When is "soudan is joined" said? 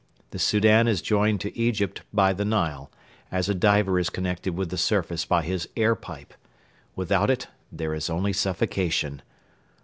0.39-1.41